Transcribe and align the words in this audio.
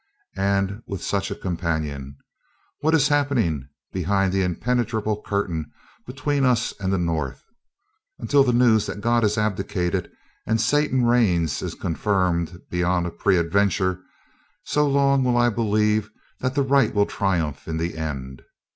And 0.35 0.81
with 0.87 1.03
such 1.03 1.29
a 1.29 1.35
companion! 1.35 2.17
What 2.79 2.95
is 2.95 3.09
happening 3.09 3.69
behind 3.93 4.33
the 4.33 4.41
impenetrable 4.41 5.21
curtain 5.21 5.69
between 6.07 6.43
us 6.43 6.73
and 6.79 6.91
the 6.91 6.97
North? 6.97 7.43
Until 8.17 8.43
the 8.43 8.51
news 8.51 8.87
that 8.87 8.99
God 8.99 9.21
has 9.21 9.37
abdicated 9.37 10.11
and 10.47 10.59
Satan 10.59 11.05
reigns 11.05 11.61
is 11.61 11.75
confirmed 11.75 12.63
beyond 12.71 13.05
a 13.05 13.11
peradventure, 13.11 14.01
so 14.63 14.87
long 14.89 15.23
will 15.23 15.37
I 15.37 15.49
believe 15.49 16.09
that 16.39 16.55
the 16.55 16.63
right 16.63 16.95
will 16.95 17.05
triumph 17.05 17.67
in 17.67 17.77
the 17.77 17.95
end. 17.95 18.41